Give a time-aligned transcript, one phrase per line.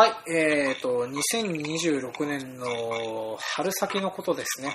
[0.00, 4.74] はい、えーと、2026年の春先のことですね。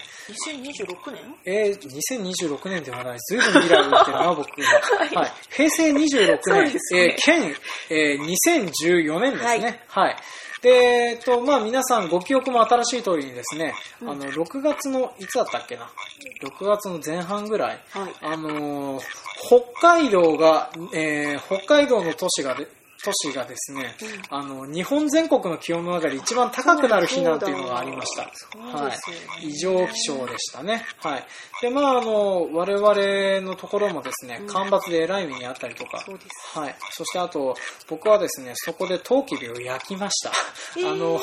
[0.54, 1.36] 2026年？
[1.48, 5.20] えー、2026年ではない、ずいぶん未来を言ってるな、僕は。
[5.20, 5.32] はい。
[5.50, 7.56] 平成26年、ねえー、県、
[7.90, 9.84] えー、2014年ですね。
[9.88, 10.16] はい。
[10.62, 15.90] で、えっと、まあ皆さんご記憶も新しい通りにですね、うんあの、6月の、いつだったっけな
[16.44, 18.14] ?6 月の前半ぐらい、はい。
[18.22, 19.04] あのー
[19.48, 22.68] 北海道が、えー北海道の都市がで、
[23.04, 23.96] 都市がですね、
[24.30, 28.30] あの、日本全国の気温の中で一番高くなる日なんていうのがありました。
[28.34, 29.22] そうですよね。
[29.42, 30.86] 異常気象でしたね。
[30.98, 31.26] はい。
[31.62, 36.58] で、まあ、あの、我々のところもですねうん、干ばつでえらい目にあったりとか、そうです。
[36.60, 36.76] はい。
[36.92, 37.56] そしてあと、
[37.88, 40.32] 僕はですね、そこでトウキビを焼きました。
[40.78, 41.20] えーあの、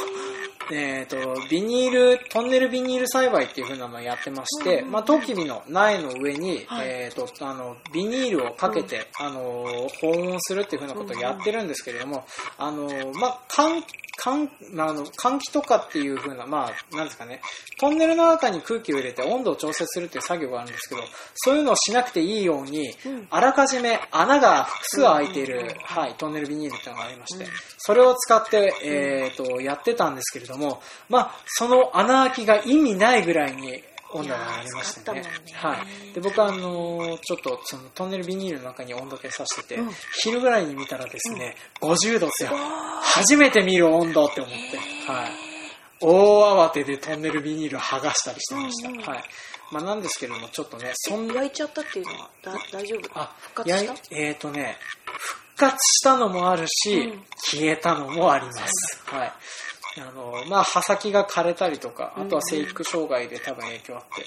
[0.71, 1.17] えっ、と、
[1.51, 6.89] ビニール、トンネルビニール栽培っていう風なのをやってまして、うんまあ、トウキビの苗の上に、はい。
[6.89, 12.25] えっ、と、あの、ビニールをかけて、あの、保温するっていう風なことをやってるんですけれども、
[12.59, 13.83] あの、まあ、換
[14.23, 17.41] 換まああの換気とかっていう風な、まあ、なんですかね、
[17.79, 21.03] トンネルの中に空気を入れて温度を調節するっていう作業があるんですけど、
[21.35, 23.27] そういうのをしなくていいように、うん。
[23.31, 27.51] あらかじめ穴が複数開いている、はい、トンネルビニールっていうのがありまして、うん。
[27.79, 33.83] それを使って、えー、とやってたんですけれども、まあ、その穴開きが意味ないぐらいに
[34.15, 35.23] 温度が上がりましたね。
[35.55, 35.77] は
[36.11, 39.91] い、で僕はあのーちょっとそのトンネルビニールの中に温度計さしてて、うん。
[40.23, 42.59] 昼ぐらいに見たらですね、50度ですよわ
[43.03, 45.13] 初めて見る温度って思って、ー。
[45.13, 45.33] はい、
[46.01, 49.03] 大慌てでトンネルビニールを剥がしたりしてました、うんうん。
[49.03, 49.25] はい。
[49.71, 53.19] まあ、なんですけれどもちょっとねそんー焼いちゃったっていうのはだ大丈夫？
[53.19, 53.95] あ復活した？
[54.15, 57.23] えっ、とね復活したのもあるし、うん。
[57.37, 59.03] 消えたのもあります。
[59.07, 59.33] はい
[59.99, 64.25] あのまあ、葉先が枯れたりとか、あとは生育障害で多分影響あって、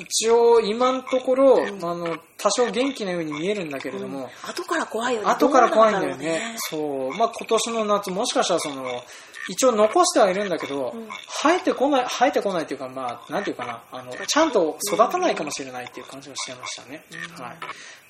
[0.00, 5.26] 一応今のところ、うんあの、多少元気なように見えるんだけれども、後から怖いよね。
[5.28, 6.38] 後から怖いんだよね。
[6.40, 7.10] なんそう。
[7.16, 9.02] まあ今年の夏、もしかしたらその、
[9.48, 11.08] 一応残してはいるんだけど、うん
[11.42, 17.04] 生えてこない、生えてこないっていうか、まあ、なんていうかな、あの、ちゃんと育たないかもしれないっていう感じがしてましたね。
[17.10, 17.56] うんはい。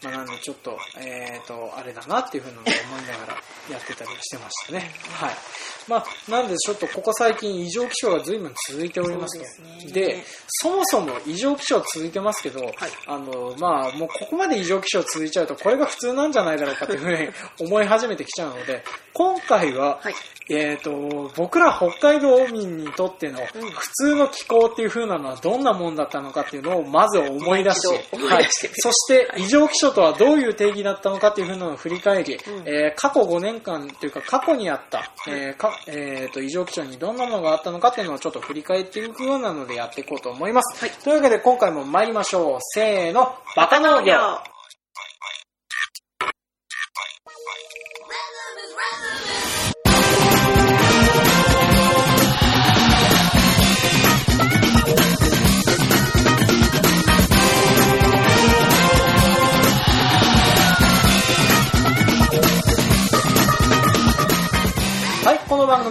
[0.04, 2.72] まあなんでちょっと、えっ、と、あれだなっていうふうなのを思
[3.02, 3.34] いながら
[3.70, 4.90] やってたりしてましたね。
[5.12, 5.30] はい。
[5.88, 9.44] まあ、なんでちょっとここ最近異常気象が随分続いておりますと。
[9.44, 9.92] ですね。
[9.92, 12.72] で、そもそも異常気象続いてますけど、はい。
[13.06, 17.28] あの、まあ、もうここまで異常気象続いちゃうと、これが普通なんじゃないだろうかというふうに
[17.68, 20.14] 思い始めてきちゃうので、今回は、はい。
[20.50, 32.68] えっ、と、僕ら北海道民にとってのうん普通の気候っていう風なのはどんなもんだったのかっていうのをまず思い出してそして異常気象とはどういう定義だったのかっていう風なのを振り返り、うん。
[32.68, 40.84] えー過去5年間というか過去にあった、えーかえーと異常気象にどんなものがあったのかっていうのをちょっと振り返っていくようなのでやっていこうと思います。
[40.84, 42.58] はいというわけで今回も参りましょう。
[42.60, 44.14] せーの、バカ農業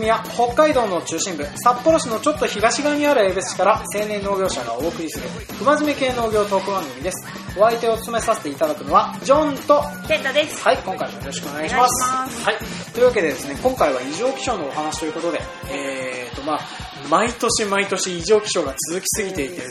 [0.01, 5.29] この番組は北海道の中心部、札幌市のちょっと東側にある江別市から青年農業者がお送りする、
[5.59, 7.23] 不真面目系農業トーク番組です。
[7.55, 10.63] お相手を務めさせていただくのは、ジョンと、ケンタです。
[10.63, 12.03] はい、今回もよろしくお願いします。
[12.03, 12.55] お願いしますはい、
[12.93, 16.59] というわけでですね、今回は異常気象のお話ということで、えーと、まあ、
[17.07, 19.61] 毎年毎年異常気象が続きすぎていて、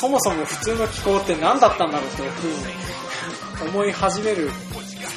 [0.00, 2.48] そもそも普通の気候って何だったんだろうというふう
[3.66, 4.48] に思い始める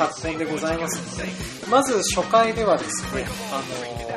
[0.08, 1.32] 昨今でございますので、
[1.70, 4.10] まず初回ではですね、あのー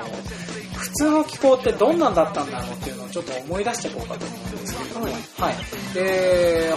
[0.83, 5.95] 普通の気候ってどんなんだったんだろうっていうのをちょっと思い出していこうかと思うんですけれども、はい。
[5.95, 6.73] で、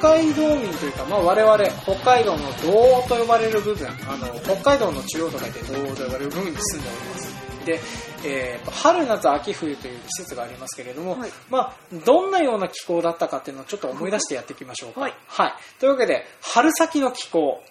[0.00, 7.34] 北海道民というか、まあ我々、北海道の道央と呼ばれる部分、あの、北海道の中央と書いて道央と呼ばれる部分に住んでおります。
[7.66, 7.80] で、
[8.24, 15.02] えーと春夏秋冬という季節がありますけれども、はいまあ、どんなような気候だったかっていうのをちょっと思い出してやっていきましょうか。
[15.02, 15.14] はい
[15.78, 17.62] というわけで、春先の気候、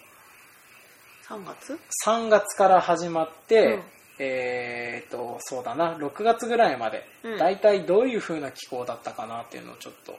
[1.29, 3.83] 3月？3月から始まって、うん
[4.21, 10.17] えーと、そうだな、6月ぐらいまで、うんだいたいどういう風な気候だったかなっていうのをちょっと、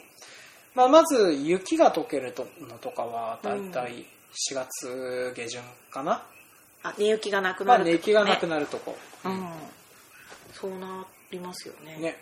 [0.75, 4.07] まあ、まず雪が溶けるとのとかは、だいたい
[4.53, 6.23] 4月下旬かな。
[6.83, 8.97] あ、寝雪がなくまあ、なる、寝息がなくななるとこ。
[9.25, 9.51] うん。
[10.53, 11.99] そうなりますよね。
[11.99, 12.17] ね。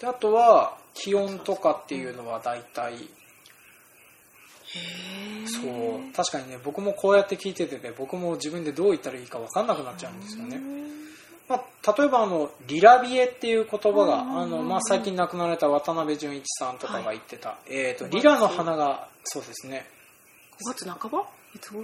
[0.00, 3.23] であとは、気温とかっていうのはだいたい、へー
[5.46, 10.60] そう、確かにね、僕もこうやって聞いててね、僕も自分でどう言ったらいいか分かんなくなっちゃうんですよね。
[11.48, 14.38] まあ、例えばあのリラビエっていう言葉が、うん。
[14.38, 19.86] あのまあ、最近亡くなられた渡辺淳一さんとかが言ってた、えー、とリラの花がそうですね。
[20.64, 21.28] 5月半ば？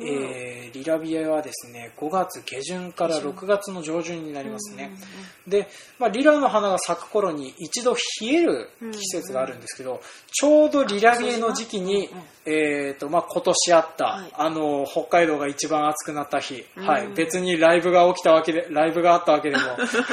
[0.00, 5.68] えーリラビエはですね5月下旬から6月の上旬になりますね、うんうんうんで、
[5.98, 10.00] まあ、リラの花が咲く頃に一度冷える季節があるんですけど、
[10.32, 14.32] ちょうどリラビエの時期に、うんうんえーとまあ、今年あった、はい。
[14.34, 19.62] あの北海道が一番暑くなった日、うんはい、別にライブが起きたわけでライブがあったわけでも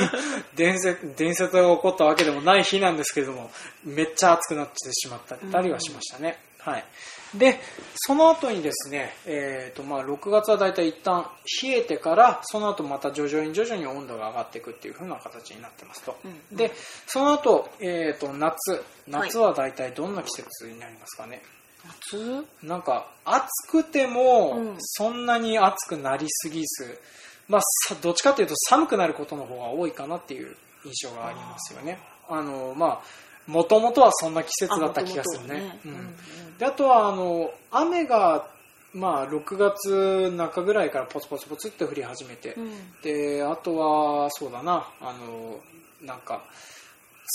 [0.56, 3.50] 伝説伝説が起こったわけでもない日なんですけれども
[3.86, 5.21] めっちゃ暑くなってしまっ
[5.51, 6.39] たりはしましたね。
[6.60, 6.86] はい、
[7.35, 7.59] で
[7.95, 11.25] その後にですね、えーとまあ、6月はだいたい一旦
[11.62, 16.71] 冷えてからその後また徐々に徐々に温度が上がっていくっていう風な形になってますと、うんで
[17.06, 18.83] その後、えーと夏。
[19.07, 21.41] 夏はだいたいどんな季節になりますかね、
[21.85, 22.45] 夏？
[22.62, 24.75] なんか暑くてもうん。
[24.79, 27.00] そんなに暑くなりすぎず、
[27.47, 32.00] まあ、さどっちかというと寒くなることの方が多いかなっていう印象がありますよね。
[32.29, 33.01] あのまあ
[33.47, 35.79] もともとはそんな季節だった気がするね。
[35.85, 36.15] うん。
[36.57, 38.47] であとはあの雨が、
[38.94, 42.63] まあ、6月中ぐらいからポツポツポツって降り始めて、うん。
[42.63, 42.71] うん
[43.01, 44.88] であとはそうだな。
[45.01, 45.59] あの
[46.01, 46.44] なんか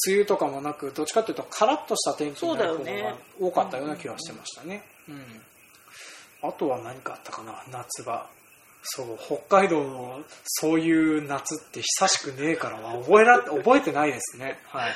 [0.06, 6.48] 梅雨とかもなくどっちかというとカラッとした天気になることが多かったような気がしてましたね、うん。
[6.48, 7.62] あとは何かあったかな？
[7.70, 8.26] 夏場。
[8.84, 14.58] そう北海道のそういう夏って久しくねえからは覚えら覚えてないですね。
[14.66, 14.92] はい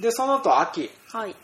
[0.00, 0.90] でその後秋。
[1.12, 1.36] はい。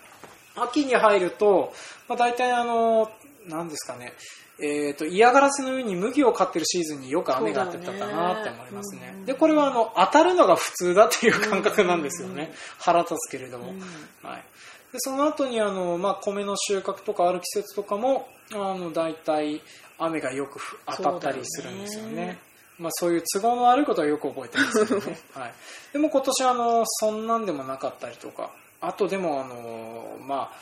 [0.57, 1.73] 秋に入ると、
[2.09, 3.11] まあ、大体あの
[3.47, 4.13] 何ですかね。
[4.59, 9.15] えー、と嫌がらせのように麦を買ってるシーズンによく雨が降ってたかなって思いますね。
[9.19, 13.81] ねでこれはあの当たるのが普通だっていう感覚なんですよね、腹立つけれども、うん。
[14.29, 14.45] はい、
[14.93, 19.61] でその後にあの、まあ、米の収穫とかある季節とかもあの大体
[19.99, 22.39] 雨がよくふ当たったりするんですよね
[22.79, 25.55] まあ、そういう都合の悪いことはよく覚えてますけどね、 はい、
[25.93, 28.51] でも今年あのそんなんでもなかったりとか。
[28.81, 30.59] あとでもあのまあ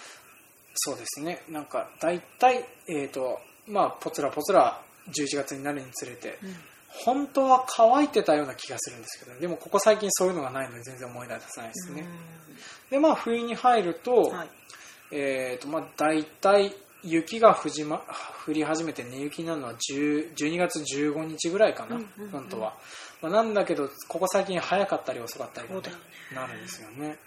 [0.75, 1.43] そうですね。
[1.49, 6.57] なんか大体えっ、とまあぽつらぽつら11月になるにつれてうん。
[7.05, 12.07] 本当は乾いてたような気がするんですけどでもここ最近そういうのがないので全然思い出せないですね、
[12.89, 14.49] でまあ冬に入ると,、うんはい。
[15.11, 16.73] えーとまあ、大体
[17.05, 18.03] 雪が降じ、ま、
[18.47, 22.31] 降り始めて寝雪になるのは10 12月15日ぐらいかな、うんうんうん。
[22.31, 22.75] 本当は、
[23.23, 26.03] まあ、なんだけどここ最近早かったり遅かったりそうだよね。
[26.35, 27.19] なるんですよね。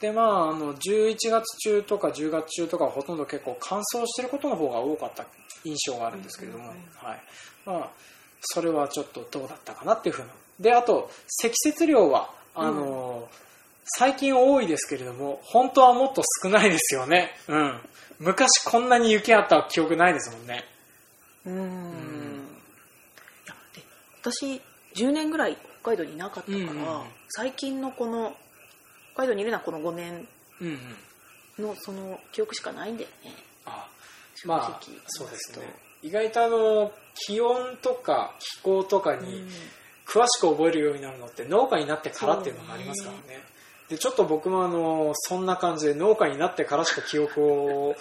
[0.00, 5.24] でまああの11月中とか10月中とかはほとんど結構乾燥してることの方が多かった
[5.64, 7.20] 印象があるんですけれども、うんうんはい。
[7.64, 7.90] まあ、
[8.40, 10.28] それはちょっとどうだったかなっていうふうな。
[10.60, 13.28] であと積雪量はあの、
[13.84, 17.80] 最近多いですけれども本当はもっと少ないですよね、うん、
[18.18, 20.64] 昔こんなに雪あった記憶ないですもんね。
[21.46, 21.54] うん。
[23.44, 23.82] いやで
[24.22, 24.60] 私
[24.94, 27.02] 10年ぐらい北海道にいなかったから、うんうんうん。
[27.28, 28.34] 最近のこの
[29.14, 30.26] 北海道にいるのはこの5年
[30.60, 30.78] うん
[31.58, 31.64] うん。
[31.66, 33.32] のその記憶しかないんだよね。
[33.66, 33.86] あ
[34.44, 35.66] まあそうですね。
[36.02, 39.48] 意外とあの気温とか気候とかに、うん。
[40.06, 43.42] 詳しく覚えるようになるのって農家になってからっていうのがありますからね
[43.88, 47.96] でちょっと僕もあのそんな感じで農家になってからしか記憶を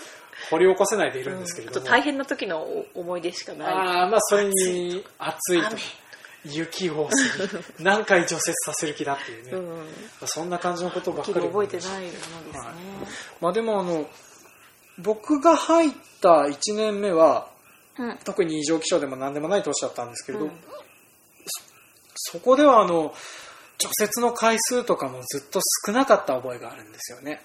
[0.49, 2.65] 掘り起こせないでいるんですけれども、あと大変な時の
[2.95, 3.67] 思い出しかない。
[3.67, 5.77] ああまあそれに暑いと雨
[6.45, 7.47] 雪多す
[7.79, 10.27] ぎ何回除雪させる気だっていうね、うん。
[10.27, 12.73] そんな感じのことばっかきりり覚えてないものですね、はい
[13.41, 14.05] まあでもあの
[14.99, 15.91] 僕が入っ
[16.21, 17.47] た1年目は
[17.97, 18.17] うん。
[18.23, 20.51] 特に異常気象でも何でもない年だったんですけれど、うん。
[22.15, 23.13] そこではあの
[23.79, 27.41] 除雪の回数とかもずっと少なかった覚えがあるんですよね。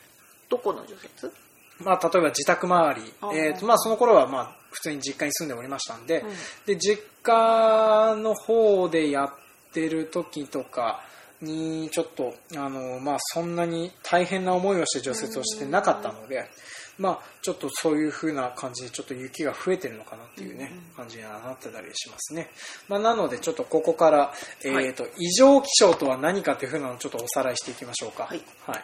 [0.48, 1.34] どこの除雪？
[1.80, 3.12] まあ、例えば自宅周り。
[3.34, 6.28] えーとまあ、その頃はまあ普通に実家に住んでおりましたんで,、うん。
[6.66, 9.32] で実家の方でやっ
[9.72, 11.02] てる時とか
[11.40, 16.50] にちょっとあの、まあ、そんなに大変な思いをして除雪をしてなかったので、
[16.98, 22.50] まあ、ちょっとそういう風な感じでちょっと雪が増えてるのかなっていうね、感じにはなってたりしますね、
[22.88, 24.32] まあ、なのでちょっとここから、
[24.64, 28.24] えーと異常気象とは何かという風なのをちょっとおさらいしていきましょうか。
[28.24, 28.42] はい。
[28.66, 28.74] は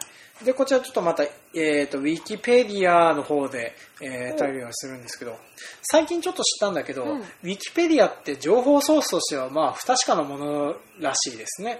[0.41, 5.37] い、でこちらちょっとまた、えー、とウィキペディアの方で、えー、頼るようにするんですけど
[5.83, 7.19] 最近ちょっと知ったんだけど、うん。
[7.19, 11.79] ウィキペディアって情報ソースとしてはまあ不確かなものらしいですね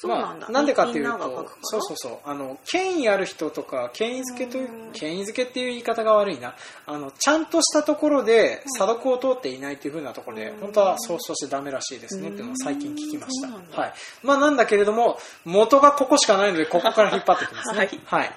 [0.00, 1.18] そうなんだ、まあ、なんでかっていうと
[1.62, 2.30] そうそうそう。
[2.30, 4.92] あの権威ある人とか権威づけといううん。
[4.92, 6.54] 権威づけっていう言い方が悪いな。
[6.86, 10.60] あのちゃんとしたところで査読を通っていないっていう風なところで、うん。
[10.60, 13.92] 本当はそうとしてダメらしいですねっていうのを最近聞きました、はい。
[14.22, 17.78] まあ、なんだけれども元がここしかないのでここから引っ張ってきますね。
[17.78, 18.00] はい。
[18.04, 18.32] はい。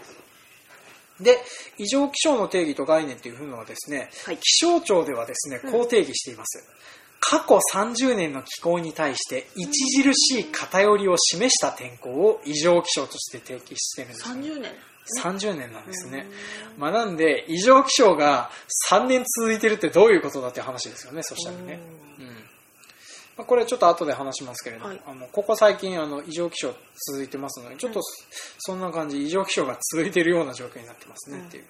[1.20, 1.38] で
[1.78, 4.38] 異常気象の定義と概念というのはですね、はい。
[4.38, 6.64] 気象庁ではですねこう定義しています、
[7.24, 14.72] 過去30年の気候に対して著しい偏りを示した天候を異常気象として定義してるんですよね、30年
[15.24, 16.26] ？30年なんですね。
[16.78, 18.50] まあなんで、異常気象が
[18.92, 21.80] 3年続いてるってどういうことだって話ですよね、そしたらね。
[22.20, 22.26] うん。
[23.38, 26.74] まあ、これちょっと後で話しますけれども、はいあのここ最近あの異常気象
[27.12, 28.02] 続いてますので、ちょっと
[28.60, 31.66] そんな感じ、異常気象が続いているような状況になってますねっていう。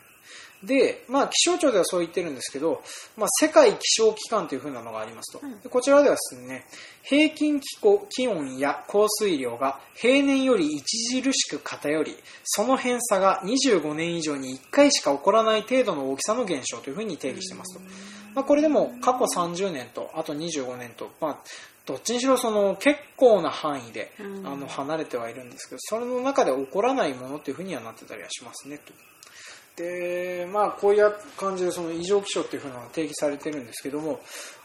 [0.64, 2.84] で、まあ、気象庁ではそう言ってるんですけど、
[3.18, 6.66] まあ、世界気象機関というふうなのがありますと、こちらではですね
[7.04, 10.82] 平均気候気温や降水量が平年より
[11.20, 17.82] 著しく偏りその偏差が25年以上に1回しか起こらない程度の大きさの現象というふうに定義してますと、
[18.36, 21.38] まあ、これでも過去30年とあと25年と、まあ、
[21.86, 24.48] どっちにしろその結構な範囲でうん。
[24.48, 28.94] あの離れてはいるんですけどそれの中で起こらないものというふうにはなってたりはしますねと。
[29.76, 34.20] でまあこういう感じでその異常気象っていうふうなのが定義されてるんですけども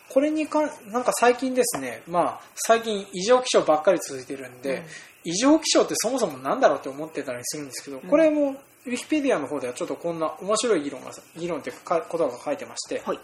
[0.08, 0.60] これにか
[0.90, 4.84] なんか最近ですねまあ最近異常気象ばっかり続いてるんで、うん。
[5.28, 8.54] 異常気象ってそもそもなんだろうって思ってたりするんですけど、これも
[8.86, 13.18] ウィキペディアの方ではちょっとこんな面白い議論が議論っていうかことが書いてまして、はい。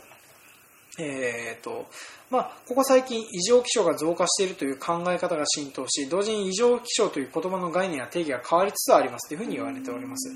[0.99, 1.87] えーと
[2.33, 10.33] まあ、ここ最近異常気象が増加しているという考え方が浸透し同時に異常気象という言葉の概念や定義が変わりつつありますというふうに言われております、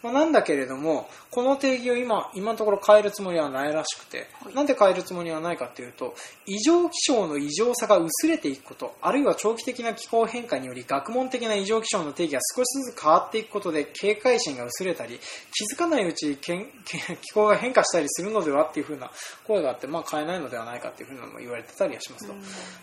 [0.00, 4.54] まあ、なんだけれどもこの定義を今今のところ変えるつもりはないらしくて、はい。
[4.54, 6.14] なんで変えるつもりはないかというと
[6.46, 15.18] 異常気象の異常さが薄れていくことあるいは長期的な気候変化により学問的な異常気象の定義が少しずつ変わっていくことで警戒心が薄れたり
[15.52, 19.10] 気づかないうちにけんけん気候が変化したりするのではっていうふうな
[19.48, 22.34] 声があって、まあ、変えないのではないかっていうふうなのも言われてたりはしますと。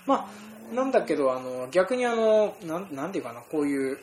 [0.05, 0.29] ま
[0.71, 3.97] あ、なんだけどあの逆にあのなんなんていうかなこういう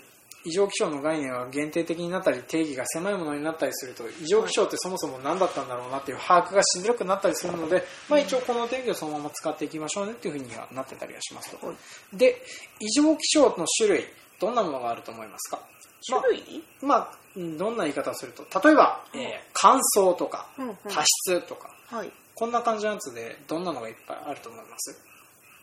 [0.47, 11.67] 異常気象の概念が限定的になったり定義が狭いものになったりすると異常気象ってそもそも何だったんだろうなっていう把握がしづらくなったりするので、まあ、一応この定義をそのまま使っていきましょうねっていうふうにはなってたりはしますと。
[11.67, 11.77] はい。
[12.17, 12.37] で
[12.79, 14.05] 異常気象の種類
[14.39, 15.61] どんなものがあると思いますか？
[16.07, 19.21] 種類、まあ、うんどんな言い方をすると例えば、えー
[19.55, 20.47] 乾燥とか
[20.85, 21.71] 多湿とか。
[21.87, 24.99] はいこんな感じのやつでどんなのがいっぱいあると思います？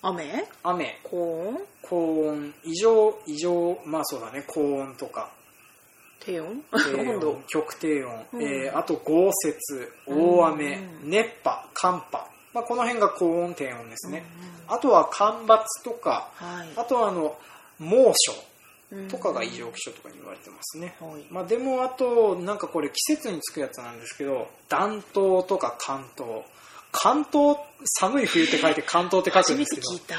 [0.01, 0.47] 雨？
[0.63, 0.99] 雨。
[1.03, 1.57] 高温？
[1.81, 2.53] 高温。
[2.63, 3.77] 異常異常。
[3.85, 4.43] まあそうだね。
[4.47, 5.29] 高温とか。
[6.19, 6.63] 低温？
[6.71, 7.43] 低温。
[7.47, 8.43] 極低温、うん。
[8.43, 9.57] えーあと豪雪。
[10.07, 11.67] 大雨、うん熱波。
[11.73, 14.23] 寒波、まあ、この辺が高温低温ですね、
[14.67, 16.29] うんあとは干ばつとか。
[16.35, 16.69] はい。
[16.77, 17.35] あとはあの
[17.79, 18.31] 猛暑。
[18.31, 18.50] うん
[19.09, 21.25] とかが異常気象とかに言われてますね、はい。
[21.29, 26.43] まあ、でもあとなんかこれ季節につくやつなんですけど暖冬とか関東。
[26.91, 29.91] 関東寒い冬って書いて関東って書く初めんですけど。
[29.91, 30.17] て聞いた。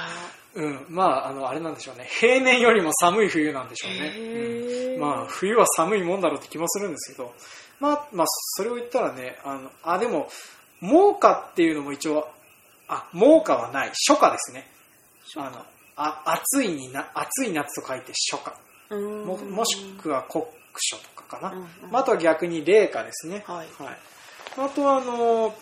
[0.55, 2.07] うん、まあ、あの、あれなんでしょうね。
[2.11, 4.95] 平年よりも寒い冬なんでしょうね。
[4.95, 5.01] うん。
[5.01, 7.35] まあ、冬は寒いもんだろうって気もするんですけど、
[7.81, 8.27] まあ、まあ、
[8.57, 10.29] それを言ったらね、あの、あ、でも、
[10.81, 12.29] 猛夏っていうのも一応、
[12.89, 13.89] あ、猛夏はない。
[13.89, 14.67] 初夏ですね。
[15.37, 15.65] あの、
[15.97, 18.53] あ、暑いにな、暑い夏と書いて初夏。
[18.91, 20.47] うんも、もしくは酷
[20.77, 21.53] 暑とかかな。
[21.53, 23.45] うんうんまあ、あとは逆に冷夏ですね。
[23.47, 23.67] はい
[24.55, 25.55] あとは、あの、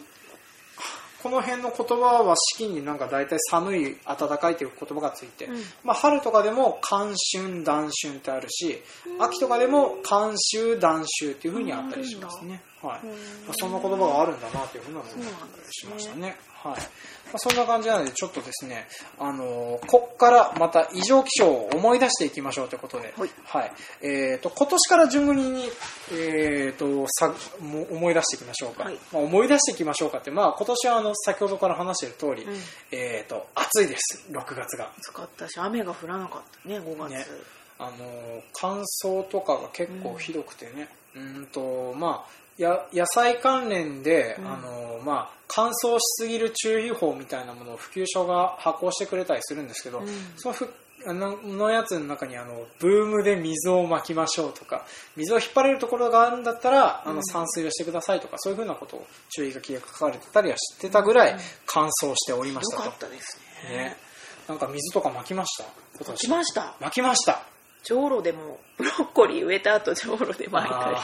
[1.23, 8.83] この辺の言葉は四季になんか大体寒い、暖かいという言葉がついて、うんまあ、春とかでも寒春、暖春ってあるし、
[9.19, 12.63] 秋とかでも寒秋、暖秋っていうふうにあったりしますね。
[12.83, 13.07] はい。
[13.07, 13.17] うんま
[13.51, 15.25] あ、そんな言葉があるんだなというふうな思ったり
[15.71, 16.37] しましたね。
[16.63, 16.81] はい。
[17.31, 18.87] まあ、そんな感じなので、ちょっとですね、
[19.19, 23.15] あのーこっからまた異常気象を思い出していきましょうということで、
[23.45, 23.73] はい。
[24.03, 25.65] えっ、と、今年から順繰りに、
[26.13, 28.85] えっ、と、さ、も思い出していきましょうか。
[28.85, 28.99] はい。
[29.13, 32.57] まあ、思い出していきましょうかって、まあ、今年はあの、先ほどから話している通り、うん。
[32.93, 34.91] えっ、と、暑いです、6月が。
[35.01, 37.27] 使ったし雨が降らなかったね5月、ね。
[37.79, 44.47] あのー乾燥とかが結構ひどくてね、うーんとまあや野菜関連で、うん。
[44.47, 50.07] あのーまあ、乾燥しすぎる注意報みたいなものを普及所が発行してくれたりするんですけど、うん。
[50.37, 50.69] そのふ
[51.07, 54.85] あののやつの中にあのブームで水をまきましょうとか
[55.17, 57.17] 水を引っ張れるところがあるんだったら、あうん。
[57.17, 63.41] の散水をしてくださいとかそういうふうなことを注意書きが書かれてたりはしてたぐらい乾燥しておりましよたと、かったです
[63.71, 63.77] ね。
[63.79, 63.97] ね、
[64.47, 65.65] なんか水とかまきました？
[65.97, 66.27] 今年。
[66.27, 66.75] 来ました。
[66.79, 67.43] まきました。
[67.83, 70.97] じょうろでもブロッコリー植えた後じょうろで巻いたり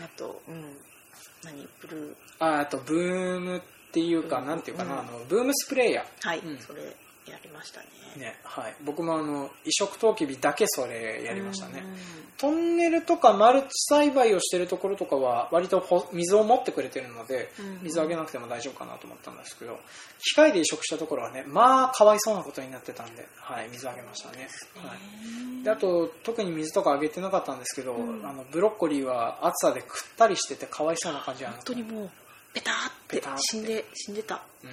[0.00, 0.76] ああとうん。
[1.44, 1.68] 何？
[1.80, 2.14] ブルー。
[2.38, 3.60] ああとブームっ
[3.92, 4.98] ていうか、うんなんていうかな、うん。
[5.00, 6.58] あのブームスプレーヤはい、うん。
[6.58, 6.82] それ
[7.30, 7.86] やりましたね。
[8.16, 19.76] ー、ねはい、僕もあの移植トウキビだけそれやりましたね、うんトンネルとかマルチ栽培をしてるところとかは割とほ水を持ってくれてるのでうん水あげなくても大丈夫かなと思ったんですけど
[20.20, 28.24] 機械で移植したところはねまあかわいそうなことになってたんで、はい、水あげましたね、はい、であと特に水とかあげてなかったんですけど、うん。
[28.24, 31.84] あのブロッコリーは暑さでくったりしててかわいそうな感じなん本ですね。
[31.86, 32.10] 当にもう
[32.54, 32.74] ペタっ
[33.08, 33.40] てペタって。
[33.42, 34.42] 死んで死んでた。
[34.62, 34.70] うん、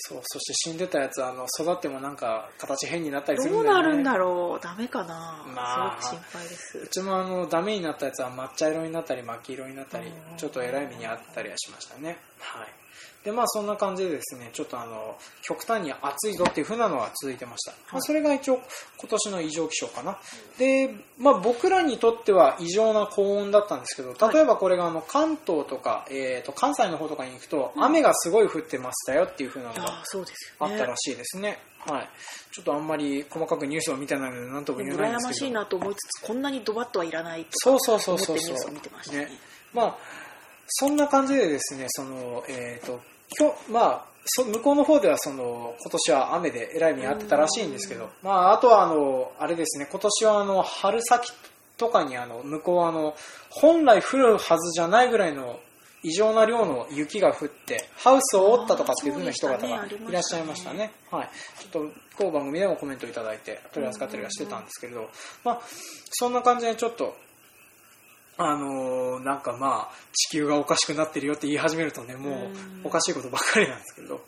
[0.00, 3.82] そうそして死んでたやつはあの育ってもなんか形変になったりするどうんだよね。
[3.82, 4.62] なるんだろう。
[4.62, 6.78] ダメかな、まあすごく心配です。
[6.78, 12.18] うちもあのダメになったやつは抹茶色になったり真っ黄色になったりうんちょっと偉い目にあったりはしましたね。
[12.38, 12.68] はい
[13.24, 18.60] でまあそんな感じでですねちょっとあの極端に暑いぞっていう風なのが続いてました、まあ、それが一応
[18.98, 20.18] 今年の異常気象かな。
[20.58, 30.02] でまあ僕らにとっては異常な高温だったんですけど例えばこれがあの関東とか、えー、と関西の方とかに行くと雨がすごい降ってましたよっていう風なのが
[30.60, 31.58] あったらしいですね。
[31.86, 32.08] はい。
[32.52, 35.52] ちょっとあんまり細かくニュースを見てないので何ともで言えも羨ましいないんですけど。
[35.52, 39.30] なと思いつつこんなにドバッとはいらないとそうそうそう思ってそうニュー見てましたねね
[39.72, 39.96] まあ
[40.68, 43.00] そんな感じでですねそのえっ、と
[43.38, 51.32] 今日まあそ向こうの方ではその今年は雨でえらい目に遭ってたらしいんですけど、まあ、あとはあのあれですね今年はあの春先
[51.78, 53.14] とかにあの向こうはあの
[53.48, 55.58] 本来降るはずじゃないぐらいの
[56.02, 60.92] 異常な量の雪が降ってハウスを折ったとかっていう風な人方がいらっしゃいましたね。
[61.10, 65.10] はい、ちょっと当番組でもコメントいただいて取り扱ったりはしてたんですけれど、
[65.44, 65.60] まあ、
[66.10, 67.16] そんな感じでちょっと
[68.38, 72.80] あのーなんかまあ地球がおかしくなってるよって言い始めるとねもううん。
[72.84, 74.24] おかしいことばっかりなんですけど、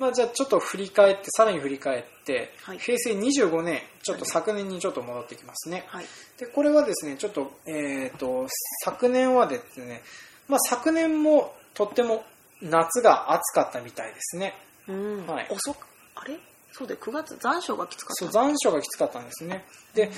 [0.00, 2.78] まあ、じゃあちょっと振り返ってさらに振り返って、はい。
[2.78, 6.06] 平成25年ちょっと昨年にちょっと戻ってきますね、はい。
[6.38, 8.46] でこれはですねちょっと,、えー、と
[8.84, 10.02] 昨年はですね、
[10.48, 12.24] まあ、昨年もとっても
[12.60, 14.54] 夏が暑かったみたいですね。
[14.88, 15.46] うん、はい。
[15.50, 15.86] 遅く
[16.16, 16.36] あれ？
[16.72, 18.24] そうで9月残暑がきつかった。
[18.24, 19.64] そう残暑がきつかったんですね。
[19.94, 20.10] で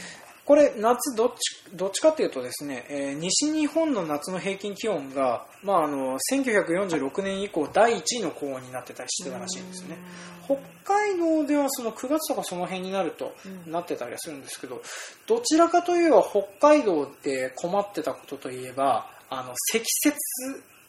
[0.48, 9.98] これ夏どっちどっちかというとですね、えー西日本の夏の平均気温が、まあ、あの1946年以降第1位の高温になってたりしてたらしいんですね。
[10.46, 13.70] 北海道ではその9月とかその辺になるとうん。
[13.70, 14.80] なってたりはするんですけど
[15.26, 20.16] どちらかといえば北海道で困ってたことといえばあの積雪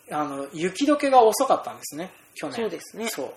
[0.10, 2.56] あの雪解けが遅かったんですね去年。
[2.56, 3.08] そうですね。
[3.10, 3.34] そう。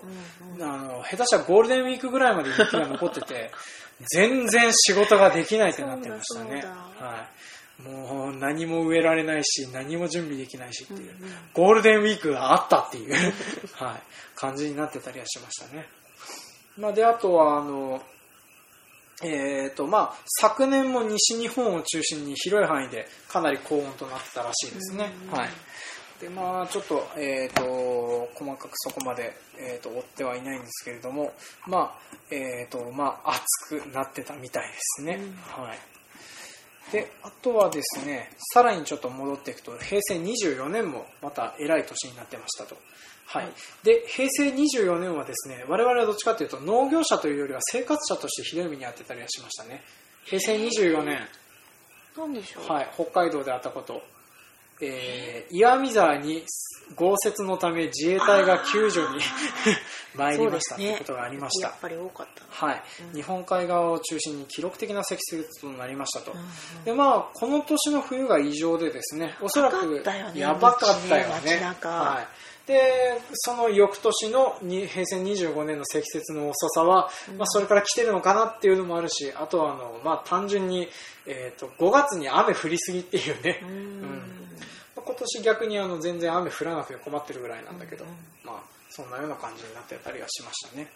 [0.49, 0.63] うんうん。
[0.63, 3.51] あの下手したらゴールデンウィークぐらいまで雪が残ってて
[4.13, 6.63] 全然仕事ができないってなってましたね。
[6.99, 7.27] は
[7.79, 13.13] い、もう何も植えられないし何も準備できないしっていう、うんうんゴールデンウィークがあったっていう、
[13.75, 14.01] はい、
[14.35, 15.87] 感じになってたりはしましたね、
[16.77, 18.01] まあ、であとはあの
[19.21, 25.37] えーとまあ、昨年も西日本を中心に広い範囲でかなり高温となってたらしいですね、うん。
[25.37, 25.49] はい
[26.23, 31.33] でまあ、ちょっと,、えー、と細かくそこまで、えー、と追ってはいないんですけれども、
[31.67, 42.77] まあえーとまあ、暑くなってたみたいですね、はい、であとはですねさらにちょっと戻っていくと平成24年もまた偉い年になってましたと。
[43.25, 43.43] はい。
[43.43, 49.83] はいで平成24年はですね我々はどっちかというと農業者というよりは生活者としてひどい目に遭ってたりはしましたね。
[50.23, 51.19] 平成24年、
[52.17, 54.01] なんでしょう、はい、北海道であったこと、
[54.85, 56.43] えー岩見沢に
[56.95, 59.19] 豪雪のため自衛隊が救助に
[60.15, 61.67] 参りましたということがありました。
[61.69, 62.65] やっぱり多かった。
[62.67, 63.15] なはい、うん。
[63.15, 66.83] 日本海側を中心に記録的な積雪となりましたと、うんうん。
[66.85, 70.03] でまあこの年の冬が異常でですねおそらく
[70.35, 71.41] やばかったよね。
[71.43, 71.89] 街中。
[71.89, 72.27] は
[72.65, 80.89] い、でその翌年のに平成25年の積雪の遅さは、まあ、それから来てるのかなっていうのもあるしあとはあの、まあ、単純に、
[81.25, 83.69] えー、と5月に雨降りすぎっていうね、うん。
[83.69, 83.71] う
[84.29, 84.32] ん
[85.05, 88.09] 今年逆にあの全然雨降らなくて困ってるぐらいなんだけど、うん。
[88.11, 90.87] うんまあ、そんなような感じになってたりはしましたね。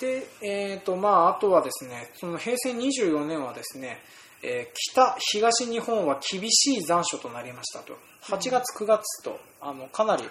[0.00, 3.98] で、えーとまあ、あとはですねその平成24年はですね、
[4.42, 7.96] えー北東日本は厳しい残暑となりましたと。
[8.22, 10.24] 8月9月とあのかなり、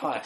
[0.00, 0.22] はい、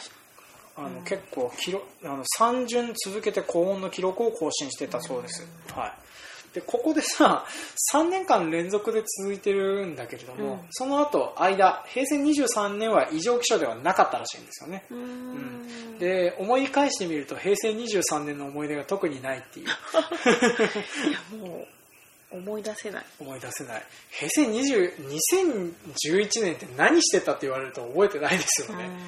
[0.75, 1.03] あのうん。
[1.03, 5.93] 結構記録あの3巡続けて高温の記録を更新してたそうです、はい
[6.53, 7.45] でここでさ
[7.93, 10.59] 3年間連続で続いてるんだけれども、うん。
[10.71, 14.85] その後間平成23年は異常気象ではなかったらしいんですよね。
[14.91, 15.99] うーん。
[15.99, 19.65] で思い返してみると平成23年の思い出が特にないっていう。
[19.67, 19.69] い
[21.11, 21.67] やもう
[22.37, 23.05] 思い出せない。
[23.19, 23.83] 思い出せない。
[24.11, 24.97] 平成20
[26.05, 28.91] 2011年って何してたって言われると覚えてないですよね、うん。
[28.91, 28.99] うん。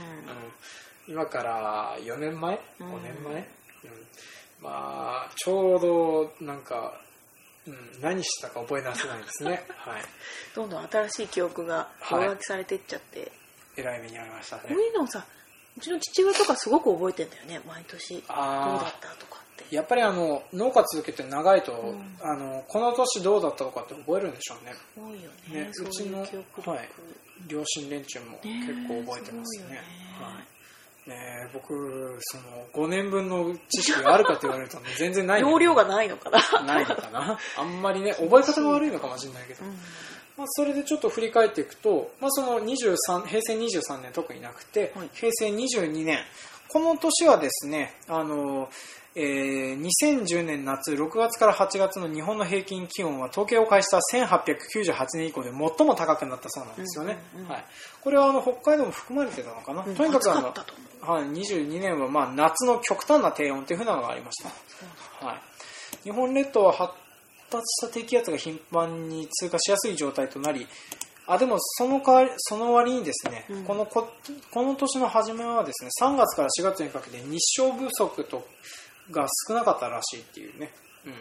[1.08, 3.04] 今から4年前？5うん。
[3.04, 3.44] 年前、うん。
[4.62, 6.94] まあちょうどなんか、
[7.68, 9.66] うん、何したか覚え出せないですね。
[9.78, 10.02] はい。
[10.56, 12.28] どんどん新しい記憶がはい。
[12.28, 13.32] 上書きされていっちゃって、
[13.78, 14.64] えらい目に遭いましたね。
[14.68, 15.26] こういうのをさ
[15.78, 17.62] うちの父親とかすごく覚えてんだよね。
[17.68, 19.76] 毎年どうだったとかって。
[19.76, 22.18] やっぱりあの農家続けて長いと、ん。
[22.22, 24.76] あのこの年どうだったとかって覚えるんでしょうね。
[24.96, 25.66] 多いよね。
[25.66, 26.90] ねそういううちのはい。
[27.48, 29.70] 両親連中も結構覚えてますね。
[29.72, 29.84] ね。
[30.20, 30.55] はい
[31.08, 31.16] ね
[31.48, 36.64] え僕その5年分の知識があるかと言われると、ね、全然ないんだけど容量がないのかな。
[36.66, 37.38] ないのかな。
[37.58, 39.72] あんまりね覚え方が悪いのかもしれないけど、うん。
[40.38, 45.10] まあ、それでちょっと振り返っていくと、まあ、その23平成23年特になくて、はい。
[45.14, 46.20] 平成22年。
[46.68, 48.70] この年はですね、あの、
[49.18, 54.00] えー2010年夏6月から8月の日本の平均気温は統計を開始した
[54.36, 57.18] 1898年以降で最も高くなったそうなんですよね。
[57.34, 57.66] うんうんうんはい、
[58.02, 59.86] これはあの北海道も含まれてたのかな？
[59.86, 59.96] うん。
[59.96, 60.54] とにかくあの
[61.02, 64.50] はい、22年はまあ夏の極端な低温というふうなのがありました。
[65.26, 65.38] はい、
[66.04, 66.94] 日本列島は発
[67.50, 70.68] 達した低気圧が頻繁に通過しやすい状態となり、
[71.28, 73.64] あでもその代わりその割にですね、うん。
[73.64, 74.10] このこ
[74.52, 78.46] この年の初めはですね3月から4月にかけて日照不足と
[79.12, 80.72] が少なかったらしいっていうね、
[81.06, 81.14] うん。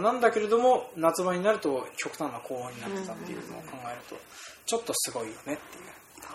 [0.00, 4.16] まあ、なんだけれども夏場になると極端な高温になってたっていうのを考えると
[4.66, 5.56] ちょっとすごいよねっていう。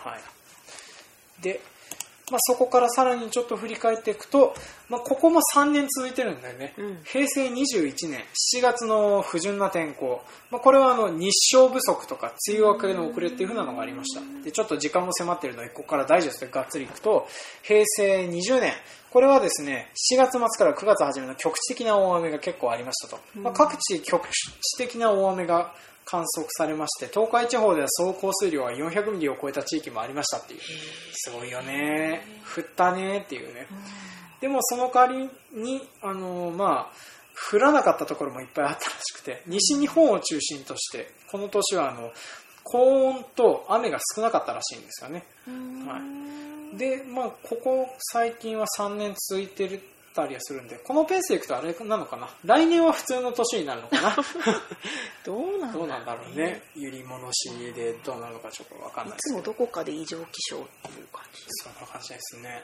[0.08, 1.60] はい、で、
[2.30, 4.54] まあ、そこからさらにちょっと振り返っていくと、
[4.88, 6.98] まあ、ここも3年続いてるんだよね、うん。
[7.04, 8.24] 平成21年
[8.56, 14.22] 7月の不順な天候、まあ、これはあの日照不足とか梅雨明けの遅れっていう風なのがありました。
[14.42, 17.28] でちょっと時間も迫っているのでここからダイジェストでがっつりいくと
[17.62, 18.72] 平成20年。
[19.10, 25.72] これはですね7月末から9月初めの局地的な大雨が結構ありましたと、まあ、各地局地的な大雨が
[26.04, 30.60] 観測されまして東海地方では総降水量が400ミリを超えた地域もありましたっていう。
[31.12, 32.22] すごいよね。
[32.56, 33.66] 降ったねっていうね。
[34.40, 36.92] でもその代わりにあのまあ
[37.50, 42.12] 降らなかったところもいっぱいあったらしくて西日本を中心としてこの年はあの
[42.62, 45.24] 高温と雨が少なかったらしいんですよね。
[45.86, 45.98] は
[46.74, 46.78] い。
[46.78, 49.80] でまあここ最近は3年続いてる
[50.14, 52.28] たりはするんでこのペースでいくとあれなのかな？
[52.44, 54.16] 来年は普通の年になるのかな？
[55.26, 56.62] どうなんだどうなんだろうね？
[56.76, 59.42] 揺り戻しでどうなるのかちょっと分かんいないですけど。
[59.42, 60.60] つもどこかで異常気象っ
[60.92, 61.42] ていう感じ？
[61.48, 62.62] そんな感じですね、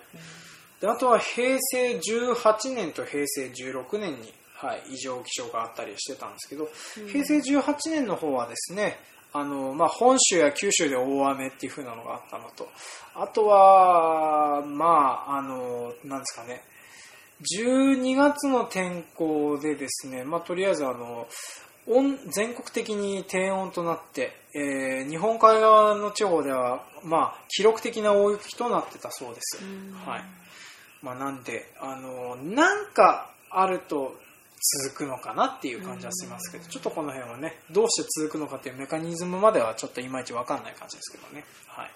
[0.80, 6.68] であとは平成18年と平成16年に、はい、異常気象があったりしてたんですけど、
[7.10, 8.98] 平成18年の方はですね
[9.32, 12.68] あの、まあ、本州や九州で大雨っていう風なのがあったのと
[13.14, 16.62] あとはまああのなんですかね
[17.42, 21.26] 12月の天候でですね、まあ、とりあえずあの
[21.86, 29.64] 温全国的に低温となって、えー日本海側の地方では、まあ、記録的な大雪となってたそうです。
[30.04, 30.22] はい
[31.02, 34.14] まあ、なんであのなんかあると
[34.84, 41.44] 続くのかなっていう感じはしますけどちょっとこの辺はねどうして続くのかっていうメカニズムまではちょっといまいち分かんない感じですけどね。
[41.66, 41.90] はい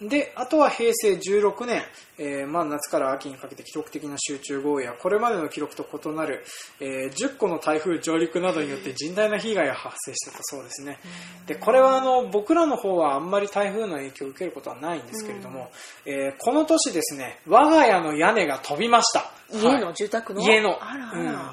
[0.00, 1.82] であとは平成16年、
[2.18, 6.44] えーまあ、夏から秋にかけて記録的な集中豪雨やこれまでの記録と異なる、
[6.80, 10.98] えー10個の台風上陸などによって甚大な被害が発生してたそうですね。
[11.46, 15.70] でこれはあの僕らの方はあんまり台風の影響を受けることはないんですけれども、
[16.06, 19.30] えーこの年ですね我が家の屋根が飛びました。
[19.52, 19.94] 家のはい。
[19.94, 20.40] 住宅の？
[20.42, 20.78] 家の。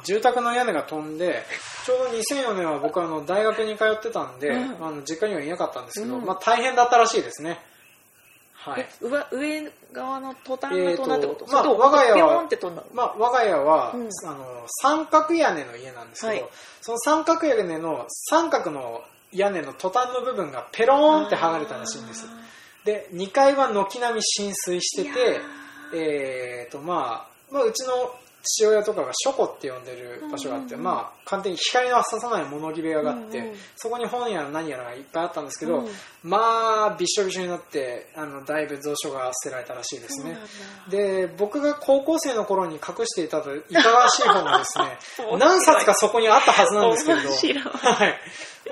[0.04, 1.44] 住宅の屋根が飛んで
[1.86, 4.86] ちょうど2004年は僕はあの大学に通ってたんで、うん。
[4.86, 6.26] あの実家にはいなかったんですけど、うん。
[6.26, 7.60] まあ、大変だったらしいですね
[8.63, 8.82] はい。
[8.82, 12.47] え上上側のトタンが飛んだってこと、えーとまあ我が家は
[12.93, 14.10] まあ、我が家は、うん。
[14.26, 16.52] あの三角屋根の家なんですけど、はい。
[16.82, 22.28] その三角屋根の三角の屋根のトタンの部分がペローンって剥がれたらしいんです。
[22.86, 25.41] で2階は軒並み浸水していてや
[25.93, 35.90] えーとまあ、まあうちの父親とかが書庫って呼んでる場所があって、まあ簡単に光の差さない物置部屋があって、そこに本やら何やらがいっぱいあったんですけど、うん。
[36.24, 36.38] ま
[36.94, 40.38] あびっしょびしょになってあのだいぶ蔵書が捨てられたらしいですね。
[40.90, 44.98] で僕が高校生の頃に隠していたといかがわしい本がですね
[45.40, 47.30] 何冊かそこにあったはずなんですけれど。
[47.78, 48.10] はい。
[48.10, 48.16] まあ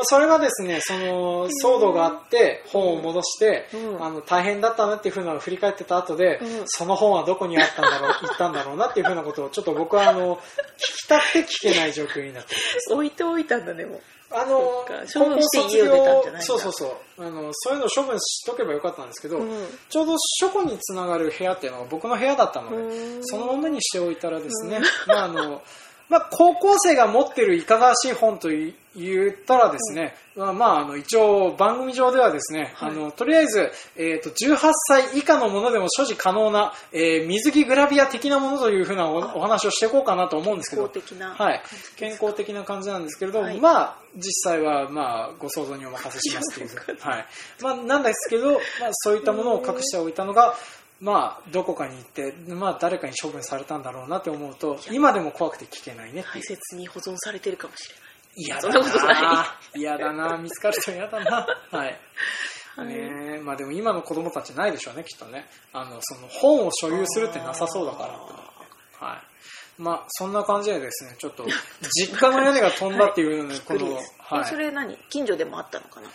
[0.03, 4.03] それがですねその騒動があって本を戻して、うん。
[4.03, 6.63] あの大変だったなっていうふうなのを振り返ってた後で、うん。
[6.65, 10.39] その本はどこにあったんだろう 行ったんだろうなっていうふうなことをちょっと僕はあの聞
[10.79, 12.55] きたくて聞けない状況になって。
[12.55, 14.01] ます置いておいたんだねもう。
[14.31, 15.19] あのそっか。
[15.19, 16.41] 処分して家を出たんじゃないんだ。
[16.41, 17.25] そうそうそう。
[17.25, 19.67] あのそういうのを処分しとけばよかったんですけど、うん。
[19.89, 23.25] ちょうど書庫につながる部屋っていうのが僕の部屋だったので、うん。
[23.25, 25.61] そのままにしておいたらですね、まああの
[26.09, 32.91] まあ、高校生が持ってるいかがわしい本とい言ったらですね、まあ、まああの一応番組上ではですね、はい。
[32.91, 41.61] あのとりあえず、えー、と18歳以下のものでも所持可能な、えー水着グラビア的なものというふうなおお話をしていこうかなと思うんですけど健康的なはい。
[41.97, 43.59] 健康的な感じなんですけれど、はい。
[43.59, 47.25] まあ実際はまあご想像にお任せしますっていう、 はい。
[47.61, 50.55] まあ、なんですけど、まあ、そういったものを隠しておいたのが、
[51.01, 58.09] まあ、どこかに行って、まあ、誰かに処分されたんだろうなって思うと今でも怖くて聞けないね大切に保存されてるかもしれない。
[58.35, 59.59] 嫌だな。
[59.75, 60.37] 嫌だな。
[60.37, 61.47] 見つかると嫌だな。
[61.71, 61.99] はい。
[62.77, 62.87] はい。
[62.87, 63.39] ねえ。
[63.39, 65.49] まあでも今の子供たちないでしょうねきっとね。
[65.73, 68.09] あのその本を所有するってなさそうだから。
[68.09, 69.81] って思ってはい。
[69.81, 71.45] まあそんな感じでですねちょっと
[71.95, 73.73] 実家の屋根が飛んだっていうので、こ
[74.35, 74.41] はい。
[74.41, 74.97] えそれ何？
[75.09, 76.09] 近所でもあったのかな？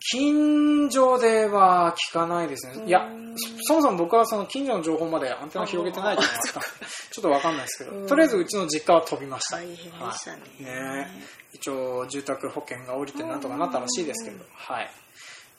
[0.00, 2.86] 近所では聞かないですね。
[2.86, 6.60] いやうん、そもそも僕はその近所の情報までアンテナ広げてないじゃないですか。
[7.12, 9.58] ちょっとわかんないですけど、うんとりあえずうちの実家は飛びました。
[9.58, 10.42] 大変でしたね。
[10.64, 14.90] はいね一応住宅保険が降りてなんとかなったらしいですけど、はい。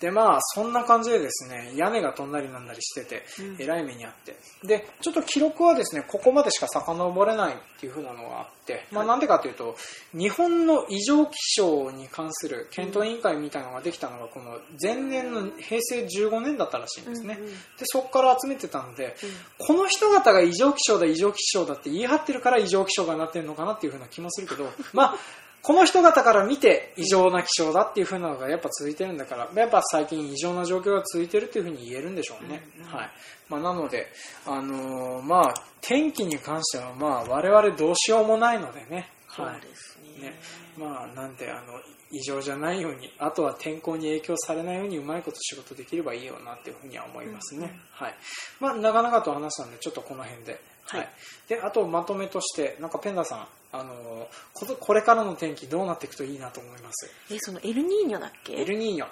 [0.02, 3.58] でまあそんな感じでですね屋根が飛んだりなんだりしてて、うん。
[3.60, 4.36] えらい目にあって。
[4.66, 9.76] でちょっと記録はですねここまでしか遡れないっていう風なのがあって、まあ、なんでかというと
[10.14, 19.16] 日本の異常気象に関する検討委員会みたいなのができたのがこの前年の平成15年だったらしいんですね、でそこから集めてたので、
[19.58, 25.16] この人方が異常気象だ異常気象だって言い張ってるから異常気象がなってるのかなっていう風な気もするけどまあ
[25.62, 33.10] この人方から見て異常な気象だっていう風なのがやっぱ続いてるんだからやっぱ最近異常な状況が続いてるっていう風に言えるんでしょうね、うんうんはい。
[33.50, 34.08] まあ、なので、
[34.46, 39.10] あのーまあ天気に関してはまあ我々どうしようもないのでね。
[39.30, 40.30] そうですね。
[40.30, 40.40] ね
[40.78, 41.80] まあなんであの
[42.12, 48.16] 異常じゃないようにあとは天候に影響されないようにうまいこと仕事できればいいよなっていうふうには思いますね、はい。
[48.60, 50.60] まあ長々と話したんでちょっとこの辺で。
[50.86, 51.08] ははい。
[51.08, 57.10] い、であとまとめとしてなんかペンダさんあのここれからの天気どうなっていくといいなと思います？
[57.32, 58.54] え、そのエルニーニョだっけ？
[58.54, 59.08] エルニーニョ。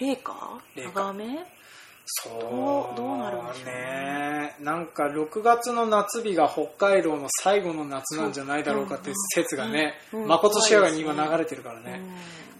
[0.00, 0.32] 冷夏
[0.76, 1.38] 長雨？
[2.06, 3.72] そうどうどうなるんでしょうね。
[3.72, 10.22] ねなんか6月の夏日が北海道の最後の夏なんじゃないだろうかっていう説がねうん。
[10.22, 10.28] うん。
[10.28, 12.00] まことしやがに今流れてるからね、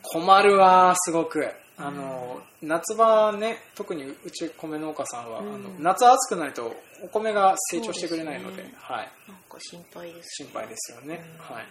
[0.02, 1.46] 困るわすごく。
[1.76, 5.54] あの、夏場ね特にうち米農家さんは、うん。
[5.54, 8.74] あの夏暑くないとお米が成長してくれないのでね。
[8.78, 11.54] はい、なんか心配です心配ですよね、うん。
[11.54, 11.64] はい。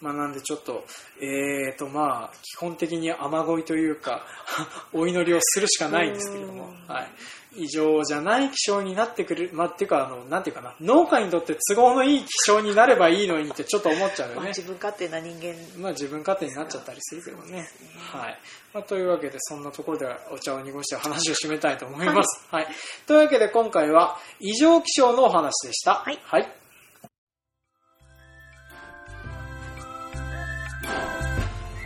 [0.00, 0.84] まあ、なんでちょっと
[1.20, 4.24] えーとまあ基本的に雨乞いというか
[4.92, 6.86] お祈りをするしかないんですけれども、うん。
[6.86, 17.68] はい、異常じゃない気象になってくる、まあ、っていうかあのなんていうかな農家にとって都合のいい気象になればいいのにってちょっと思っちゃうよまあ、ね自分勝手な人間まあ自分勝手になっちゃったりするけどね。
[18.12, 18.38] はい。
[18.72, 22.46] まあ、というわけで、そんなところではお茶を濁して話を締めたいと思います。
[22.50, 22.66] はい。
[23.06, 25.96] というわけで、今回は異常気象のお話でした。
[25.96, 26.52] はいはい。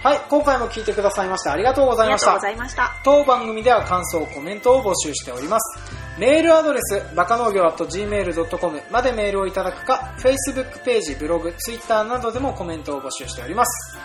[0.03, 2.57] はい今回も聞いてくださいましてありがとうございましたありがとうご。
[2.57, 5.79] ざいました当番組では感想、コメントを募集しております。
[6.19, 13.97] メールアドレス、バカ農業 .gmail.com までメールをいただくか、Facebook ページ、ブログ、Twitter などでもコメントを募集しております。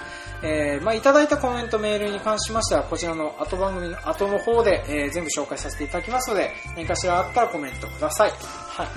[0.43, 8.31] えーまあ、いただいたコメント、メールに関しましては、こちらの後番組の後の方で、えー全部紹介させていただきますので、何かしらあったらコメントください。
[8.31, 8.87] はい。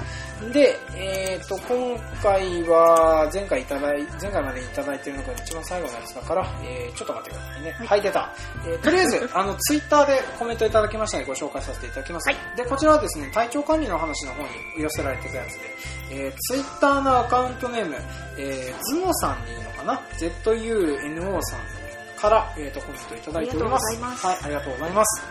[0.49, 7.73] で、えっ、と、今回は、前回いただい、前回までいただいているのが一番最後のやつだから、えーちょっと待ってくださいね。
[7.73, 8.33] はい、出た。
[8.67, 12.29] えーとりあえず、 あの、ツイッターでコメントいただきましたので、ご紹介させていただきます。
[12.31, 14.49] はいで、こちらはですね、体調管理の話の方に
[14.79, 15.61] 寄せられてたやつで、
[16.11, 17.97] えー、ツイッターのアカウントネーム、
[18.39, 21.90] えー、ズノさんでいいのかな ?ZUNO さん
[22.21, 24.27] から、えー、とコメントいただいております。
[24.27, 25.23] はい、ありがとうございます。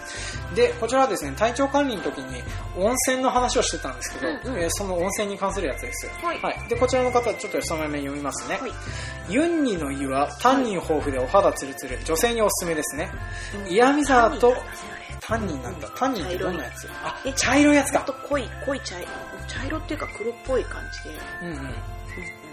[0.56, 2.42] で、こちらはですね、体調管理の時に
[2.78, 6.10] 温泉の話をしてたんですけど、うんうんえーその温泉に関するやつです。
[6.24, 8.58] はいで、こちらの方、ちょっとそのまま読みますね。
[8.60, 8.72] はい
[9.30, 13.12] ユンニの湯はタンニン豊富でお肌ツルツル、女性におすすめですね。
[13.66, 14.56] うんイヤミザーと
[15.22, 15.88] タンニンなんだ。
[15.96, 16.88] タンニンってどんなやつ？
[17.04, 18.14] あえ、茶色いやつかほんと。
[18.28, 19.08] 濃い濃い茶色
[19.48, 21.74] 茶色っていうか黒っぽい感じで、うんうん。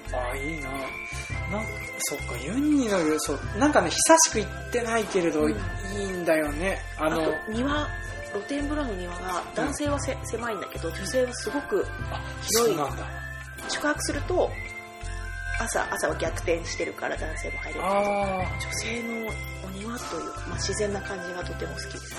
[0.08, 0.70] うんうんああ、いいな。
[0.70, 5.52] なんか、そっか、ユンニの湯、そう、なんかね、久しく行ってないけれど、うん。
[5.52, 5.54] い
[6.02, 6.78] いんだよね。
[6.98, 7.88] あの、あと庭
[8.32, 12.74] 露天風呂の庭が男性はせ、狭いんだけど女性はすごくあ、広い。
[12.76, 13.04] そうなんだ。
[13.68, 14.50] 宿泊すると
[15.58, 17.86] 朝朝は逆転してるから男性も入れる。
[17.86, 18.58] ああ。
[18.60, 19.32] 女性の
[19.66, 22.16] お庭というか、まあ、自然な感じがとても好きです。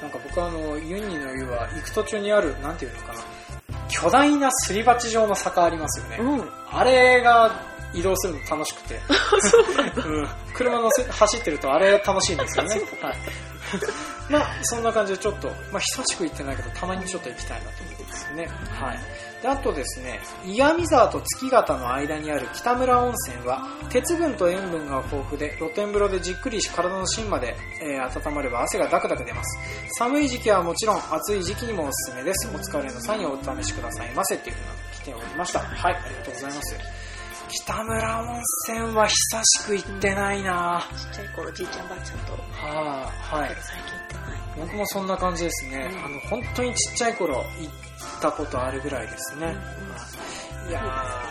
[0.00, 3.20] なんか僕はあの、ユンニの湯は行く途中にある、なんていうのかな、
[3.90, 6.16] 巨大なすり鉢状の坂ありますよね。
[6.20, 7.50] うんあれが
[7.92, 9.00] 移動するの楽しくて。
[10.06, 12.80] うん、車のせ走ってるとあれ楽しいんですよね。
[13.02, 13.16] はい。
[14.30, 18.48] まあ、そんな感じでちょっと、まあ、久しく行ってないけど、たまにちょっと行きたいなと思うんですよね。
[18.70, 18.98] はい。
[19.42, 29.58] で、あとですね、岩見沢と月形の間にある北村温泉は、鉄分と塩分が豊富で、露天風呂でじっくり体の芯まで、えー温まれば汗がダクダク出ます。
[29.98, 32.48] 寒い時期はもちろん、暑い時期にもおすすめです。
[32.48, 35.60] お疲れの際にお試しくださいませっていうふうな来ておりました。
[35.60, 37.09] はい、ありがとうございます。
[37.52, 43.50] 北村温泉は久しく行ってないなちっちゃい頃じいちゃんばあちゃんとはあ、はい。
[43.60, 45.90] 最近行ってない僕もそんな感じですね。
[45.92, 47.44] うんあの、本当にちっちゃい頃行っ
[48.20, 49.56] たことあるぐらいですね。
[50.68, 50.80] いや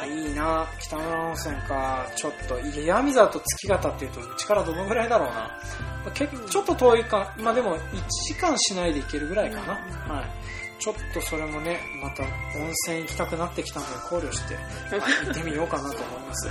[0.03, 2.05] ー、いいな北村温泉か。
[2.15, 5.49] ちょっと、いや闇沢と月形っていうと、うちからどのぐらいだろうな。
[6.13, 7.81] 結構ちょっと遠いか、まあでも1
[8.27, 9.79] 時間しないで行けるぐらいかな。
[10.07, 10.38] うんはい。
[10.79, 14.55] ちょっとそれもね、また温泉行きたくなってきたので考慮して、
[14.97, 16.49] まあ行ってみようかなと思います。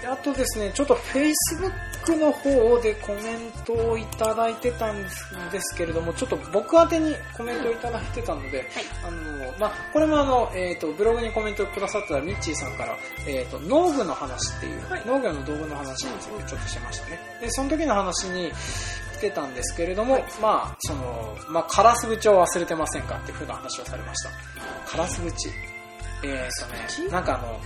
[0.00, 5.08] であとですね、ちょっと Facebook の方でコメントをいただいてたんで
[5.60, 8.68] すけれども、ちょっと僕宛てにコメントをいただいてたので、
[9.04, 17.20] あの、まあ、これもあの、えっ、と、ブログにコメントをくださったミッチーさんから、えっ、と、農具の話っていう、はい農業の道具の話についてちょっとしましたね。
[17.40, 18.52] で、その時の話に
[19.18, 24.30] 来てたんですけれども、まあ、その、まあ、カラス口を忘れてませんかっていうふうな話をされました。
[24.90, 25.48] カラス口。
[26.24, 27.60] えっ、とね、なんかあの、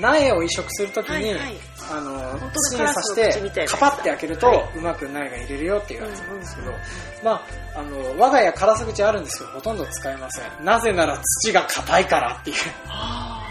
[0.00, 1.56] 苗を移植するときに、はいはい。
[1.92, 4.78] あの土に刺してカパって開けると、はい。
[4.78, 6.80] うまく苗が入れるよっていうやつなんですけど、うんうん
[7.24, 7.40] まあ
[7.76, 10.64] あの我が家カラス口あるんですけどほとんど使えません。
[10.64, 12.56] なぜなら土が硬いからっていう。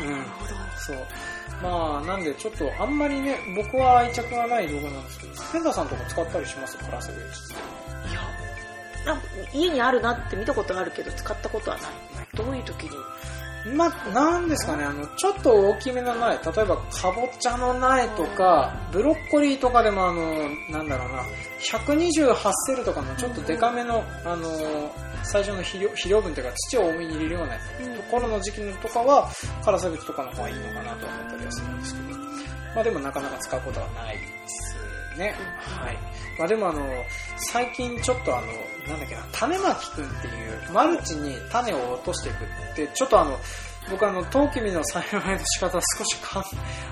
[0.03, 0.25] うん。
[0.77, 0.97] そう
[1.61, 6.77] まあなんでちょっとあんまりね僕は愛着がない動画なんですけどペンダさんとか使ったりします？
[6.77, 7.23] カラス口って
[8.11, 8.13] い
[9.07, 9.17] や
[9.53, 11.85] 家にあるなって見たことあるけど使ったことはない。
[12.35, 12.91] どういう時に？
[13.75, 21.23] まあ、なんですかね、あの、ちょっと大きめの苗、例えば、かぼちゃの苗とか、ブロッコリーとかでも、あの、なんだろうな、
[21.59, 24.47] 128セルとかのちょっとデカめの、あの、
[25.23, 29.29] 最初の肥料肥料分というか土を多めに入れるようなところの時期のとかは、
[29.63, 32.19] カラス口とかの方がいいのかなとは思ったりはするんですけど、
[32.75, 35.35] まあでもなかなか使うことはないですね。
[35.59, 35.97] はい。
[36.37, 36.87] まあでもあの、
[37.37, 38.47] 最近ちょっとあの、
[38.87, 43.37] なんだっけな、種まきくんっていう、マルチに種を落としていくって、ちょっとあの、
[43.89, 46.43] 僕あの、トウキビの栽培の仕方少しか、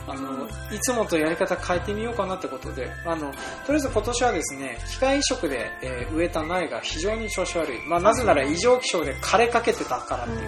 [0.08, 3.32] あの、いつもとやり方変えてみようかなってことで、あの、
[3.66, 7.80] とりあえず今年はですね、機械移植で、えー植えた苗が非常に調子悪い。
[7.88, 10.40] まあなぜなら異常気象で枯れかけてたからっていう。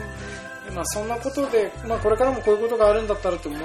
[0.65, 3.57] でまあ、そんなことで、まあ、これからもこういうことがあるんだったらと思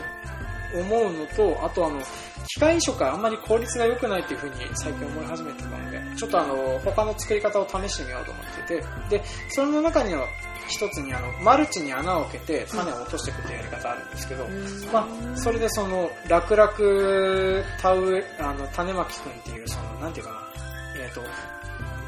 [0.74, 2.00] 思うのと、あとあの、
[2.46, 10.26] 機械移植はあんまり効率が良くないっていうふうに最近思い始めてたので、ちょっとあの、他の作り方を試してみようと思ってて、で、その中には
[10.68, 14.46] 一つにあの、マルチに穴を開けて種を落としていくっていうやり方あるんですけど、
[14.92, 16.68] まあ、それでその、楽々
[17.80, 21.22] 田植え、あの、種まきくんっていう、その、なんていうかな、えっ、と、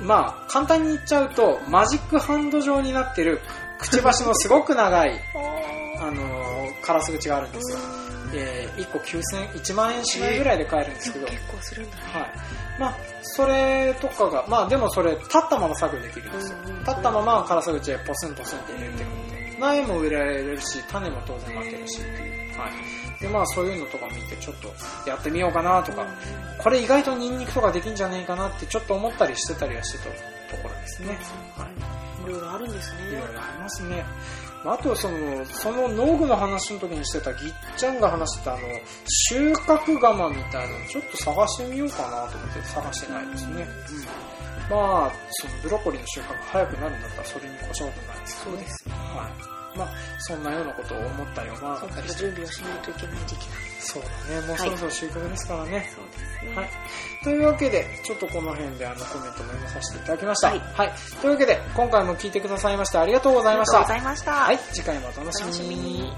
[0.00, 3.40] まあ、簡単に言っちゃうと、マジックハンド状になってる、
[3.78, 5.20] くちばしのすごく長い、
[5.98, 7.78] あのーカラス口があるんですよ。
[8.32, 9.22] えー、1個9000、
[9.54, 12.02] 1万円しないぐらいで買えるんですけど、結構するんだね。
[12.12, 12.30] はい。
[12.78, 16.58] まあ、それとかが、まあでもそれ、立ったまま作業できるんですよ。
[16.80, 22.58] 立ったままカラス口へポスンポスンって入れていくんで、苗も植えられるし、種も当然まけるしっていう。
[22.58, 23.20] はい。
[23.20, 24.68] で、まあそういうのとか見て、ちょっと
[25.08, 26.06] やってみようかなとか、
[26.58, 31.18] これ意外とニンニクとかできんじゃねえかなってちょっと思ったりしてたりはしてたところですね。
[31.56, 31.95] はい。
[32.26, 34.04] いろいろあるんですねいろいろありますね。
[34.64, 38.62] まああとその、その農具の話の時にしてたぎっちゃんが話してたあの、
[39.30, 43.66] 収穫釜みたいなのちょっと探してみようかなと思って探してないですね。
[44.68, 44.76] うん。
[44.76, 48.42] まあ、そのブロッコリーの収穫が早くなるんだったらそれに越したことないです。
[48.42, 48.94] そうですは
[49.74, 49.78] い。
[49.78, 52.08] まあ、そんなようなことを思ったり思わなかったり。
[52.08, 54.46] 準備をしないといけない時期だそうだね。
[54.48, 55.90] もうそろそろ収穫ですからね。
[55.94, 56.68] そうですねはい。
[57.24, 60.48] というわけで、ちょっとこの辺であのコメントも読させていただきました。
[60.48, 60.58] はい。
[60.58, 63.78] はい、というわけで、今回も聞いてくださいましてありがとうございました。
[63.78, 64.32] ありがとうございました。
[64.32, 64.58] はい。
[64.72, 66.12] 次回もお楽しみに。